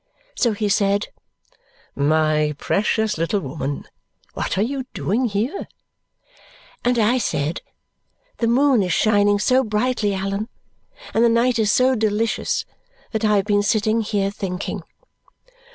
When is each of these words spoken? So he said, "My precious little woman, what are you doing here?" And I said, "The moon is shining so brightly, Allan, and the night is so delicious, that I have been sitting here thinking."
So 0.33 0.53
he 0.53 0.67
said, 0.67 1.09
"My 1.93 2.55
precious 2.57 3.19
little 3.19 3.39
woman, 3.41 3.85
what 4.33 4.57
are 4.57 4.63
you 4.63 4.85
doing 4.95 5.25
here?" 5.25 5.67
And 6.83 6.97
I 6.97 7.19
said, 7.19 7.61
"The 8.39 8.47
moon 8.47 8.81
is 8.81 8.93
shining 8.93 9.37
so 9.37 9.63
brightly, 9.63 10.15
Allan, 10.15 10.49
and 11.13 11.23
the 11.23 11.29
night 11.29 11.59
is 11.59 11.71
so 11.71 11.93
delicious, 11.93 12.65
that 13.11 13.23
I 13.23 13.35
have 13.35 13.45
been 13.45 13.61
sitting 13.61 14.01
here 14.01 14.31
thinking." 14.31 14.81